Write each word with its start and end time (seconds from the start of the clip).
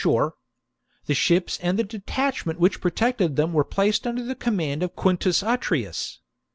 c. 0.01 0.03
shore^/ 0.09 0.31
The 1.05 1.13
ships 1.13 1.59
and 1.61 1.77
the 1.77 1.83
detachment 1.83 2.59
which 2.59 2.81
protected 2.81 3.35
them 3.35 3.53
were 3.53 3.63
placed 3.63 4.07
under 4.07 4.23
the 4.23 4.33
command 4.33 4.81
of 4.81 4.95
Quintus 4.95 5.43
Atrius. 5.43 6.17